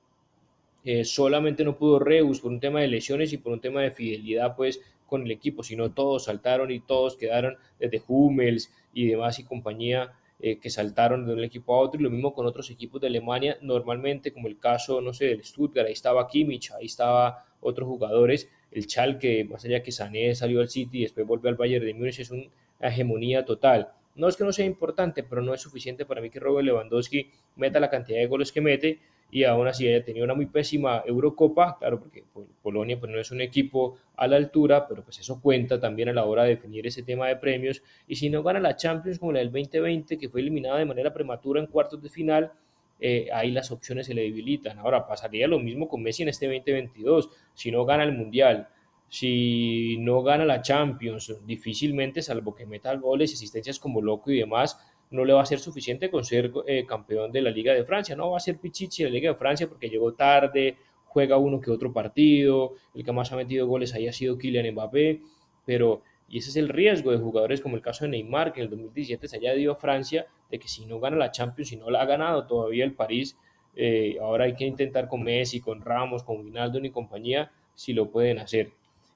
eh, 0.83 1.05
solamente 1.05 1.63
no 1.63 1.77
pudo 1.77 1.99
Reus 1.99 2.41
por 2.41 2.51
un 2.51 2.59
tema 2.59 2.81
de 2.81 2.87
lesiones 2.87 3.31
y 3.33 3.37
por 3.37 3.53
un 3.53 3.61
tema 3.61 3.81
de 3.81 3.91
fidelidad 3.91 4.55
pues 4.55 4.81
con 5.05 5.23
el 5.23 5.31
equipo, 5.31 5.63
sino 5.63 5.91
todos 5.91 6.25
saltaron 6.25 6.71
y 6.71 6.79
todos 6.79 7.17
quedaron 7.17 7.57
desde 7.79 8.01
Hummels 8.07 8.71
y 8.93 9.07
demás 9.07 9.39
y 9.39 9.43
compañía 9.43 10.13
eh, 10.39 10.57
que 10.59 10.69
saltaron 10.69 11.25
de 11.25 11.33
un 11.33 11.43
equipo 11.43 11.73
a 11.73 11.79
otro 11.79 12.01
y 12.01 12.03
lo 12.03 12.09
mismo 12.09 12.33
con 12.33 12.45
otros 12.45 12.69
equipos 12.69 12.99
de 12.99 13.07
Alemania, 13.07 13.57
normalmente 13.61 14.33
como 14.33 14.47
el 14.47 14.59
caso, 14.59 14.99
no 14.99 15.13
sé, 15.13 15.27
del 15.27 15.43
Stuttgart, 15.43 15.87
ahí 15.87 15.93
estaba 15.93 16.27
Kimmich, 16.27 16.71
ahí 16.71 16.87
estaba 16.87 17.45
otros 17.61 17.87
jugadores, 17.87 18.49
el 18.71 18.87
que 19.19 19.45
más 19.45 19.63
allá 19.63 19.81
que 19.81 19.91
Sané 19.91 20.35
salió 20.35 20.59
al 20.59 20.69
City 20.69 20.99
y 20.99 21.01
después 21.03 21.25
volvió 21.25 21.49
al 21.49 21.55
Bayern 21.55 21.85
de 21.85 21.93
Múnich, 21.93 22.19
es 22.19 22.31
una 22.31 22.43
hegemonía 22.81 23.45
total. 23.45 23.89
No 24.15 24.27
es 24.27 24.35
que 24.35 24.43
no 24.43 24.51
sea 24.51 24.65
importante, 24.65 25.23
pero 25.23 25.41
no 25.41 25.53
es 25.53 25.61
suficiente 25.61 26.05
para 26.05 26.21
mí 26.21 26.29
que 26.29 26.39
Robert 26.39 26.65
Lewandowski 26.65 27.29
meta 27.55 27.79
la 27.79 27.89
cantidad 27.89 28.19
de 28.19 28.27
goles 28.27 28.51
que 28.51 28.61
mete 28.61 28.99
y 29.33 29.45
aún 29.45 29.67
así 29.67 29.87
haya 29.87 30.05
tenido 30.05 30.25
una 30.25 30.35
muy 30.35 30.45
pésima 30.45 31.01
Eurocopa, 31.07 31.79
claro, 31.79 31.99
porque 31.99 32.23
Polonia 32.61 32.99
pues, 32.99 33.11
no 33.11 33.19
es 33.19 33.31
un 33.31 33.41
equipo 33.41 33.97
a 34.15 34.27
la 34.27 34.35
altura, 34.35 34.87
pero 34.87 35.03
pues 35.03 35.17
eso 35.17 35.41
cuenta 35.41 35.79
también 35.79 36.09
a 36.09 36.13
la 36.13 36.25
hora 36.25 36.43
de 36.43 36.49
definir 36.49 36.85
ese 36.85 37.01
tema 37.01 37.27
de 37.27 37.37
premios. 37.37 37.81
Y 38.07 38.15
si 38.15 38.29
no 38.29 38.43
gana 38.43 38.59
la 38.59 38.75
Champions 38.75 39.17
como 39.17 39.31
la 39.31 39.39
del 39.39 39.51
2020, 39.51 40.19
que 40.19 40.29
fue 40.29 40.41
eliminada 40.41 40.77
de 40.77 40.85
manera 40.85 41.11
prematura 41.11 41.59
en 41.59 41.65
cuartos 41.65 41.99
de 42.03 42.09
final, 42.09 42.51
eh, 42.99 43.27
ahí 43.33 43.49
las 43.49 43.71
opciones 43.71 44.05
se 44.05 44.13
le 44.13 44.21
debilitan. 44.21 44.77
Ahora, 44.77 45.07
pasaría 45.07 45.47
lo 45.47 45.57
mismo 45.57 45.89
con 45.89 46.03
Messi 46.03 46.21
en 46.21 46.29
este 46.29 46.45
2022. 46.45 47.31
Si 47.55 47.71
no 47.71 47.85
gana 47.85 48.03
el 48.03 48.11
Mundial, 48.11 48.67
si 49.09 49.97
no 49.97 50.21
gana 50.21 50.45
la 50.45 50.61
Champions, 50.61 51.35
difícilmente, 51.43 52.21
salvo 52.21 52.53
que 52.53 52.67
meta 52.67 52.95
goles 52.97 53.31
y 53.31 53.33
asistencias 53.33 53.79
como 53.79 53.99
loco 53.99 54.29
y 54.29 54.37
demás, 54.37 54.79
no 55.13 55.23
le 55.23 55.33
va 55.33 55.41
a 55.41 55.45
ser 55.45 55.59
suficiente 55.59 56.09
con 56.09 56.25
ser 56.25 56.51
eh, 56.67 56.85
campeón 56.85 57.31
de 57.31 57.41
la 57.41 57.51
Liga 57.51 57.73
de 57.73 57.85
Francia, 57.85 58.15
no 58.15 58.31
va 58.31 58.37
a 58.37 58.39
ser 58.39 58.57
Pichichi 58.57 59.03
de 59.03 59.09
la 59.09 59.13
Liga 59.13 59.31
de 59.31 59.37
Francia 59.37 59.67
porque 59.67 59.87
llegó 59.87 60.13
tarde, 60.13 60.75
juega 61.05 61.37
uno 61.37 61.61
que 61.61 61.71
otro 61.71 61.93
partido, 61.93 62.73
el 62.95 63.05
que 63.05 63.11
más 63.11 63.31
ha 63.31 63.35
metido 63.35 63.67
goles 63.67 63.93
ahí 63.93 64.07
ha 64.07 64.13
sido 64.13 64.37
Kylian 64.37 64.73
Mbappé, 64.73 65.21
pero 65.65 66.01
y 66.27 66.39
ese 66.39 66.49
es 66.49 66.55
el 66.55 66.69
riesgo 66.69 67.11
de 67.11 67.17
jugadores 67.17 67.61
como 67.61 67.75
el 67.75 67.83
caso 67.83 68.05
de 68.05 68.09
Neymar, 68.09 68.53
que 68.53 68.61
en 68.61 68.65
el 68.65 68.69
2017 68.71 69.27
se 69.27 69.37
haya 69.37 69.55
ido 69.55 69.73
a 69.73 69.75
Francia, 69.75 70.25
de 70.49 70.57
que 70.57 70.67
si 70.67 70.85
no 70.87 70.99
gana 70.99 71.15
la 71.15 71.31
Champions, 71.31 71.69
si 71.69 71.77
no 71.77 71.91
la 71.91 72.01
ha 72.01 72.05
ganado 72.05 72.47
todavía 72.47 72.85
el 72.85 72.93
París, 72.93 73.37
eh, 73.75 74.17
ahora 74.19 74.45
hay 74.45 74.55
que 74.55 74.65
intentar 74.65 75.07
con 75.07 75.21
Messi, 75.21 75.61
con 75.61 75.81
Ramos, 75.81 76.23
con 76.23 76.43
Ginaldo 76.43 76.79
y 76.79 76.89
compañía, 76.89 77.51
si 77.75 77.93
lo 77.93 78.09
pueden 78.09 78.39
hacer. 78.39 78.71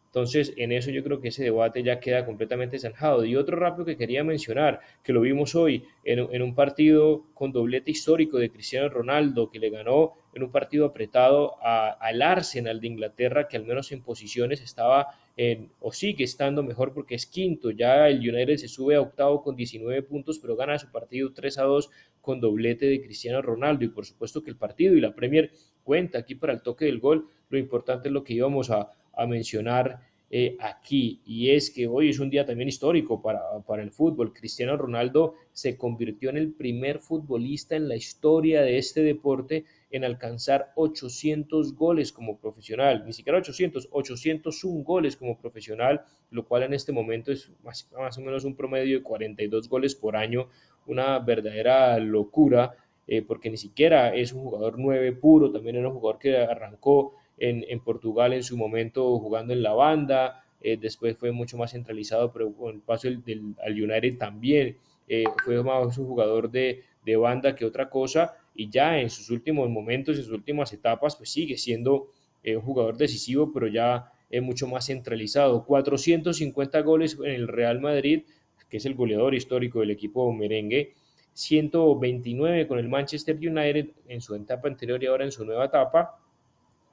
Entonces, 0.07 0.53
en 0.55 0.71
eso 0.71 0.89
yo 0.89 1.03
creo 1.03 1.19
que 1.19 1.27
ese 1.27 1.43
debate 1.43 1.83
ya 1.83 1.99
queda 1.99 2.25
completamente 2.25 2.79
zanjado. 2.79 3.25
Y 3.25 3.35
otro 3.35 3.57
rápido 3.57 3.85
que 3.85 3.97
quería 3.97 4.23
mencionar, 4.23 4.79
que 5.03 5.13
lo 5.13 5.21
vimos 5.21 5.53
hoy 5.53 5.83
en, 6.03 6.41
un 6.41 6.55
partido 6.55 7.25
con 7.33 7.51
doblete 7.51 7.91
histórico 7.91 8.37
de 8.37 8.49
Cristiano 8.49 8.89
Ronaldo, 8.89 9.51
que 9.51 9.59
le 9.59 9.69
ganó 9.69 10.13
en 10.33 10.43
un 10.43 10.51
partido 10.51 10.85
apretado 10.85 11.55
al 11.61 12.21
Arsenal 12.21 12.79
de 12.79 12.87
Inglaterra, 12.87 13.47
que 13.47 13.57
al 13.57 13.65
menos 13.65 13.91
en 13.91 14.01
posiciones 14.01 14.61
estaba 14.61 15.07
en, 15.35 15.71
o 15.81 15.91
sigue 15.91 16.23
estando 16.23 16.63
mejor 16.63 16.93
porque 16.93 17.15
es 17.15 17.25
quinto. 17.25 17.71
Ya 17.71 18.07
el 18.07 18.19
United 18.19 18.57
se 18.57 18.69
sube 18.69 18.95
a 18.95 19.01
octavo 19.01 19.43
con 19.43 19.55
19 19.55 20.03
puntos, 20.03 20.39
pero 20.39 20.55
gana 20.55 20.79
su 20.79 20.89
partido 20.89 21.33
3 21.33 21.57
a 21.57 21.63
2 21.63 21.89
con 22.21 22.39
doblete 22.39 22.85
de 22.85 23.01
Cristiano 23.01 23.41
Ronaldo. 23.41 23.83
Y 23.83 23.89
por 23.89 24.05
supuesto 24.05 24.41
que 24.41 24.49
el 24.49 24.57
partido 24.57 24.95
y 24.95 25.01
la 25.01 25.13
Premier 25.13 25.51
cuenta 25.83 26.19
aquí 26.19 26.35
para 26.35 26.53
el 26.53 26.61
toque 26.61 26.85
del 26.85 26.99
gol. 26.99 27.27
Lo 27.49 27.57
importante 27.57 28.09
es 28.09 28.13
lo 28.13 28.23
que 28.23 28.33
íbamos 28.33 28.69
a, 28.71 28.91
a 29.17 29.25
mencionar 29.25 30.00
eh, 30.29 30.57
aquí. 30.59 31.21
Y 31.25 31.51
es 31.51 31.71
que 31.71 31.88
hoy 31.88 32.09
es 32.09 32.19
un 32.19 32.29
día 32.29 32.45
también 32.45 32.67
histórico 32.67 33.21
para, 33.21 33.39
para, 33.65 33.81
el 33.81 33.91
fútbol. 33.91 34.33
Cristiano 34.33 34.75
Ronaldo 34.75 35.36
se 35.53 35.77
convirtió 35.77 36.29
en 36.29 36.38
el 36.38 36.51
primer 36.51 37.00
futbolista 37.00 37.77
en 37.77 37.88
la 37.88 37.95
historia 37.95 38.62
de 38.62 38.77
este 38.77 39.03
deporte 39.03 39.63
en 39.89 40.03
alcanzar 40.03 40.74
800 40.75 41.75
goles 41.75 42.12
como 42.12 42.38
profesional, 42.38 43.05
ni 43.05 43.13
siquiera 43.13 43.39
800, 43.39 43.88
801 43.91 44.83
goles 44.83 45.15
como 45.15 45.38
profesional, 45.38 46.01
lo 46.29 46.45
cual 46.45 46.63
en 46.63 46.74
este 46.74 46.91
momento 46.91 47.31
es 47.31 47.50
más, 47.63 47.88
o 48.17 48.21
menos 48.21 48.43
un 48.43 48.55
promedio 48.55 48.97
de 48.97 49.03
42 49.03 49.69
goles 49.69 49.95
por 49.95 50.17
año, 50.17 50.50
una 50.88 51.19
verdadera 51.19 51.97
locura, 52.00 52.75
eh, 53.07 53.21
porque 53.21 53.50
ni 53.50 53.55
siquiera 53.55 54.13
es 54.13 54.33
un 54.33 54.41
jugador 54.41 54.77
9 54.77 55.13
puro, 55.13 55.51
también 55.51 55.77
era 55.77 55.88
un 55.88 55.95
jugador 55.95 56.19
que 56.19 56.36
arrancó 56.36 57.13
en, 57.38 57.79
Portugal 57.82 58.34
en 58.34 58.44
su 58.44 58.58
momento 58.58 59.20
jugando 59.20 59.53
en 59.53 59.62
la 59.62 59.74
banda, 59.74 60.44
eh, 60.62 60.77
después 60.77 61.17
fue 61.17 61.32
mucho 61.32 61.58
más 61.58 61.72
centralizado, 61.72 62.32
pero 62.32 62.53
con 62.53 62.75
el 62.75 62.82
paso 62.82 63.08
del, 63.08 63.56
al 63.63 63.74
United 63.74 64.17
también 64.17 64.77
eh, 65.08 65.25
fue 65.46 65.63
más 65.63 65.98
un 65.98 66.08
jugador 66.08 66.50
de, 66.50 66.84
de, 67.06 67.15
banda 67.15 67.56
que 67.56 67.65
otra 67.65 67.89
cosa, 67.89 68.36
y 68.56 68.70
ya 68.70 69.00
en 69.00 69.10
sus 69.10 69.29
últimos 69.29 69.70
momentos, 69.70 70.17
en 70.17 70.24
sus 70.24 70.34
últimas 70.34 70.74
etapas, 70.74 71.15
pues 71.15 71.29
sigue 71.29 71.58
siendo 71.58 72.10
eh, 72.44 72.56
un 72.56 72.63
jugador 72.63 72.98
decisivo, 72.98 73.51
pero 73.53 73.67
ya 73.67 74.12
es 74.29 74.41
mucho 74.41 74.67
más 74.67 74.86
centralizado. 74.88 75.65
450 75.65 76.82
goles 76.82 77.17
en 77.24 77.32
el 77.32 77.48
Real 77.48 77.79
Madrid, 77.79 78.24
que 78.70 78.77
es 78.77 78.86
el 78.86 78.96
goleador 78.96 79.36
histórico 79.36 79.79
del 79.79 79.91
equipo 79.91 80.32
merengue, 80.34 80.94
129 81.34 82.67
con 82.67 82.79
el 82.79 82.89
Manchester 82.89 83.36
United 83.36 83.91
en 84.08 84.22
su 84.22 84.34
etapa 84.36 84.67
anterior 84.67 85.01
y 85.03 85.06
ahora 85.06 85.24
en 85.24 85.32
su 85.32 85.46
nueva 85.46 85.65
etapa, 85.65 86.20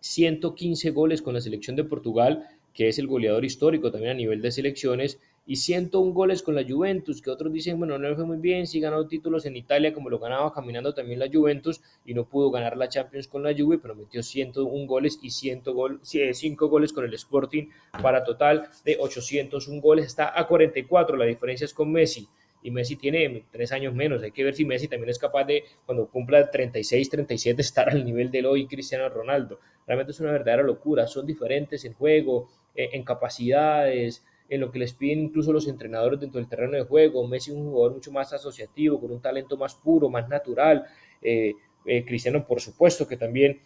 115 0.05 0.91
goles 0.91 1.23
con 1.23 1.33
la 1.33 1.41
selección 1.41 1.77
de 1.77 1.85
Portugal, 1.85 2.47
que 2.75 2.89
es 2.89 2.99
el 2.99 3.07
goleador 3.07 3.43
histórico 3.43 3.91
también 3.91 4.13
a 4.13 4.15
nivel 4.15 4.43
de 4.43 4.53
selecciones, 4.53 5.19
y 5.47 5.57
101 5.57 6.13
goles 6.13 6.43
con 6.43 6.55
la 6.55 6.63
Juventus, 6.63 7.23
que 7.23 7.31
otros 7.31 7.51
dicen, 7.51 7.79
bueno, 7.79 7.99
no 7.99 8.09
le 8.11 8.15
fue 8.15 8.27
muy 8.27 8.37
bien, 8.37 8.67
sí 8.67 8.81
ganó 8.81 9.07
títulos 9.07 9.47
en 9.47 9.57
Italia 9.57 9.95
como 9.95 10.11
lo 10.11 10.19
ganaba 10.19 10.53
caminando 10.53 10.93
también 10.93 11.21
la 11.21 11.31
Juventus 11.33 11.81
y 12.05 12.13
no 12.13 12.29
pudo 12.29 12.51
ganar 12.51 12.77
la 12.77 12.89
Champions 12.89 13.29
con 13.29 13.43
la 13.43 13.55
Juve, 13.57 13.79
pero 13.79 13.95
metió 13.95 14.23
101 14.23 14.87
goles 14.87 15.19
y 15.23 15.31
100 15.31 15.63
gol, 15.65 16.01
5 16.03 16.69
goles 16.69 16.93
con 16.93 17.05
el 17.07 17.15
Sporting 17.15 17.69
para 18.03 18.25
total 18.25 18.69
de 18.85 18.99
801 19.01 19.81
goles, 19.81 20.05
está 20.05 20.39
a 20.39 20.47
44, 20.47 21.17
la 21.17 21.25
diferencia 21.25 21.65
es 21.65 21.73
con 21.73 21.91
Messi 21.91 22.29
y 22.64 22.71
Messi 22.71 22.97
tiene 22.97 23.44
tres 23.52 23.71
años 23.73 23.94
menos. 23.94 24.23
Hay 24.23 24.33
que 24.33 24.42
ver 24.42 24.54
si 24.54 24.64
Messi 24.64 24.88
también 24.88 25.11
es 25.11 25.18
capaz 25.18 25.44
de, 25.44 25.64
cuando 25.85 26.09
cumpla 26.09 26.50
36, 26.50 27.11
37, 27.11 27.61
estar 27.62 27.90
al 27.90 28.04
nivel 28.04 28.30
de 28.30 28.44
hoy 28.44 28.66
Cristiano 28.66 29.06
Ronaldo. 29.11 29.61
Realmente 29.87 30.12
es 30.12 30.21
una 30.21 30.33
verdadera 30.33 30.62
locura. 30.62 31.06
Son 31.06 31.26
diferentes 31.26 31.85
en 31.85 31.92
juego, 31.92 32.49
en 32.75 33.04
capacidades, 33.04 34.25
en 34.49 34.61
lo 34.61 34.71
que 34.71 34.78
les 34.78 34.94
piden 34.94 35.21
incluso 35.21 35.52
los 35.52 35.68
entrenadores 35.68 36.18
dentro 36.18 36.40
del 36.40 36.49
terreno 36.49 36.73
de 36.73 36.85
juego. 36.85 37.28
Messi 37.28 37.50
es 37.50 37.56
un 37.59 37.71
jugador 37.71 37.92
mucho 37.92 38.11
más 38.11 38.33
asociativo, 38.33 38.99
con 38.99 39.12
un 39.12 39.21
talento 39.21 39.59
más 39.59 39.75
puro, 39.75 40.09
más 40.09 40.26
natural. 40.30 40.87
Eh, 41.21 41.52
eh, 41.85 42.04
Cristiano, 42.06 42.47
por 42.47 42.62
supuesto, 42.62 43.06
que 43.06 43.18
también 43.18 43.61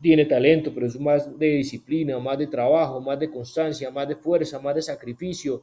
tiene 0.00 0.24
talento, 0.24 0.72
pero 0.72 0.86
es 0.86 0.98
más 1.00 1.36
de 1.36 1.48
disciplina, 1.48 2.16
más 2.20 2.38
de 2.38 2.46
trabajo, 2.46 3.00
más 3.00 3.18
de 3.18 3.28
constancia, 3.28 3.90
más 3.90 4.06
de 4.06 4.14
fuerza, 4.14 4.60
más 4.60 4.76
de 4.76 4.82
sacrificio 4.82 5.62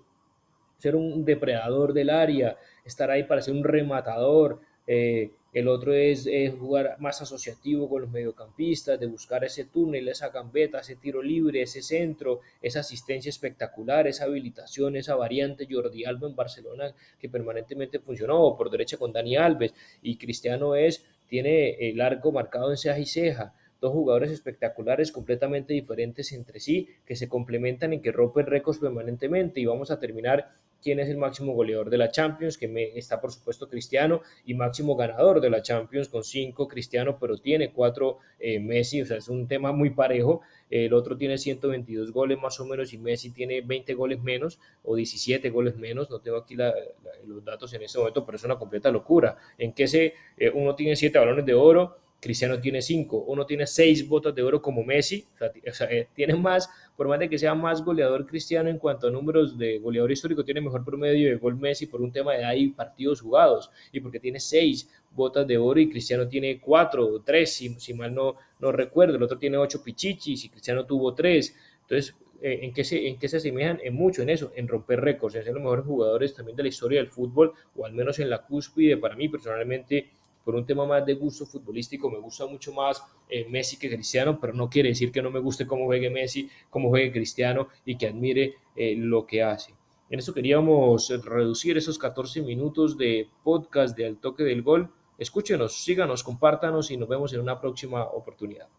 ser 0.77 0.95
un 0.95 1.25
depredador 1.25 1.93
del 1.93 2.09
área, 2.09 2.57
estar 2.85 3.09
ahí 3.11 3.23
para 3.23 3.41
ser 3.41 3.53
un 3.53 3.63
rematador. 3.63 4.61
Eh, 4.85 5.31
el 5.53 5.67
otro 5.67 5.93
es, 5.93 6.29
jugar 6.59 6.97
más 6.99 7.21
asociativo 7.21 7.89
con 7.89 8.01
los 8.01 8.11
mediocampistas, 8.11 8.99
de 8.99 9.07
buscar 9.07 9.43
ese 9.43 9.65
túnel, 9.65 10.07
esa 10.07 10.29
gambeta, 10.29 10.79
ese 10.79 10.97
tiro 10.97 11.21
libre, 11.21 11.63
ese 11.63 11.81
centro, 11.81 12.41
esa 12.61 12.81
asistencia 12.81 13.29
espectacular, 13.29 14.05
esa 14.07 14.25
habilitación, 14.25 14.95
esa 14.95 15.15
variante 15.15 15.67
Jordi 15.69 16.05
Alba 16.05 16.27
en 16.27 16.35
Barcelona 16.35 16.93
que 17.19 17.29
permanentemente 17.29 17.99
funcionó, 17.99 18.55
por 18.55 18.69
derecha 18.69 18.97
con 18.97 19.11
Dani 19.11 19.35
Alves, 19.35 19.73
y 20.03 20.17
Cristiano 20.17 20.75
es, 20.75 21.03
tiene 21.27 21.89
el 21.89 21.99
arco 22.01 22.31
marcado 22.31 22.69
en 22.69 22.77
ceja 22.77 22.99
y 22.99 23.05
ceja, 23.05 23.55
dos 23.81 23.93
jugadores 23.93 24.31
espectaculares 24.31 25.11
completamente 25.11 25.73
diferentes 25.73 26.31
entre 26.33 26.59
sí, 26.59 26.89
que 27.05 27.15
se 27.15 27.27
complementan 27.27 27.93
y 27.93 28.01
que 28.01 28.11
rompen 28.11 28.45
récords 28.45 28.79
permanentemente. 28.79 29.59
Y 29.59 29.65
vamos 29.65 29.91
a 29.91 29.99
terminar 29.99 30.51
quién 30.87 31.01
es 31.01 31.09
el 31.09 31.17
máximo 31.17 31.51
goleador 31.51 31.89
de 31.89 31.97
la 31.97 32.11
Champions, 32.11 32.57
que 32.57 32.69
me, 32.69 32.97
está 32.97 33.19
por 33.19 33.29
supuesto 33.29 33.67
Cristiano, 33.67 34.21
y 34.45 34.53
máximo 34.53 34.95
ganador 34.95 35.41
de 35.41 35.49
la 35.49 35.61
Champions 35.61 36.07
con 36.07 36.23
cinco 36.23 36.65
Cristiano, 36.65 37.17
pero 37.19 37.37
tiene 37.37 37.73
cuatro 37.73 38.19
eh, 38.39 38.57
Messi, 38.57 39.01
o 39.01 39.05
sea, 39.05 39.17
es 39.17 39.27
un 39.27 39.49
tema 39.49 39.73
muy 39.73 39.89
parejo. 39.89 40.39
El 40.69 40.93
otro 40.93 41.17
tiene 41.17 41.37
122 41.37 42.13
goles 42.13 42.39
más 42.39 42.57
o 42.61 42.65
menos 42.65 42.93
y 42.93 42.97
Messi 42.97 43.31
tiene 43.31 43.59
20 43.59 43.95
goles 43.95 44.21
menos 44.23 44.59
o 44.85 44.95
17 44.95 45.49
goles 45.49 45.75
menos. 45.75 46.09
No 46.09 46.21
tengo 46.21 46.37
aquí 46.37 46.55
los 46.55 47.43
datos 47.43 47.73
en 47.73 47.81
este 47.81 47.97
momento, 47.97 48.25
pero 48.25 48.37
es 48.37 48.43
una 48.45 48.57
completa 48.57 48.89
locura. 48.89 49.37
En 49.57 49.73
que 49.73 49.89
se, 49.89 50.13
eh, 50.37 50.49
uno 50.53 50.73
tiene 50.73 50.95
siete 50.95 51.19
balones 51.19 51.45
de 51.45 51.53
oro, 51.53 51.97
Cristiano 52.19 52.59
tiene 52.59 52.81
cinco, 52.81 53.25
uno 53.27 53.45
tiene 53.45 53.67
seis 53.67 54.07
botas 54.07 54.33
de 54.33 54.41
oro 54.41 54.61
como 54.61 54.83
Messi, 54.83 55.27
o 55.35 55.73
sea, 55.73 55.87
eh, 55.91 56.07
tiene 56.15 56.33
más, 56.35 56.69
por 56.97 57.07
más 57.07 57.19
de 57.19 57.29
que 57.29 57.37
sea 57.37 57.53
más 57.53 57.85
goleador 57.85 58.25
Cristiano 58.25 58.69
en 58.69 58.79
cuanto 58.79 59.07
a 59.07 59.11
números 59.11 59.57
de 59.57 59.77
goleador 59.77 60.11
histórico, 60.11 60.43
tiene 60.43 60.59
mejor 60.61 60.83
promedio 60.83 61.29
de 61.29 61.35
gol 61.35 61.55
Messi 61.55 61.85
por 61.85 62.01
un 62.01 62.11
tema 62.11 62.33
de 62.33 62.43
ahí 62.43 62.69
partidos 62.69 63.21
jugados 63.21 63.69
y 63.91 63.99
porque 63.99 64.19
tiene 64.19 64.39
seis 64.39 64.89
botas 65.11 65.47
de 65.47 65.57
oro 65.57 65.79
y 65.79 65.89
Cristiano 65.89 66.27
tiene 66.27 66.59
cuatro 66.59 67.07
o 67.07 67.21
tres, 67.21 67.53
si, 67.53 67.93
mal 67.93 68.13
no, 68.13 68.35
no 68.59 68.71
recuerdo, 68.71 69.15
el 69.15 69.23
otro 69.23 69.37
tiene 69.37 69.57
ocho 69.57 69.83
pichichis 69.83 70.43
y 70.45 70.49
Cristiano 70.49 70.85
tuvo 70.85 71.13
tres, 71.13 71.55
entonces 71.81 72.15
eh, 72.41 72.59
¿en, 72.63 72.73
qué 72.73 72.83
se, 72.83 73.07
¿en 73.07 73.17
qué 73.17 73.27
se 73.27 73.37
asemejan? 73.37 73.79
En 73.83 73.93
mucho, 73.93 74.23
en 74.23 74.29
eso, 74.29 74.51
en 74.55 74.67
romper 74.67 74.99
récords, 74.99 75.35
en 75.35 75.43
ser 75.43 75.53
los 75.53 75.61
mejores 75.61 75.85
jugadores 75.85 76.33
también 76.33 76.55
de 76.55 76.63
la 76.63 76.69
historia 76.69 76.99
del 76.99 77.09
fútbol, 77.09 77.53
o 77.75 77.85
al 77.85 77.93
menos 77.93 78.19
en 78.19 78.29
la 78.29 78.43
cúspide, 78.43 78.97
para 78.97 79.15
mí 79.15 79.29
personalmente 79.29 80.09
por 80.47 80.55
un 80.55 80.65
tema 80.65 80.85
más 80.85 81.05
de 81.05 81.13
gusto 81.15 81.45
futbolístico, 81.45 82.09
me 82.09 82.19
gusta 82.19 82.45
mucho 82.45 82.71
más 82.71 83.03
eh, 83.27 83.45
Messi 83.49 83.77
que 83.77 83.89
Cristiano, 83.89 84.39
pero 84.39 84.53
no 84.53 84.69
quiere 84.69 84.87
decir 84.87 85.11
que 85.11 85.21
no 85.21 85.29
me 85.29 85.41
guste 85.41 85.67
cómo 85.67 85.83
juegue 85.83 86.09
Messi, 86.09 86.49
cómo 86.69 86.87
juegue 86.87 87.11
Cristiano 87.11 87.67
y 87.83 87.97
que 87.97 88.07
admire 88.07 88.53
eh, 88.73 88.95
lo 88.95 89.25
que 89.25 89.43
hace. 89.43 89.73
En 90.09 90.19
eso 90.19 90.33
queríamos 90.33 91.09
reducir 91.25 91.75
esos 91.75 91.99
14 91.99 92.43
minutos 92.43 92.97
de 92.97 93.27
podcast 93.43 93.97
de 93.97 94.05
Al 94.05 94.19
Toque 94.19 94.45
del 94.45 94.61
Gol. 94.61 94.89
Escúchenos, 95.17 95.83
síganos, 95.83 96.23
compártanos 96.23 96.91
y 96.91 96.95
nos 96.95 97.09
vemos 97.09 97.33
en 97.33 97.41
una 97.41 97.59
próxima 97.59 98.05
oportunidad. 98.05 98.69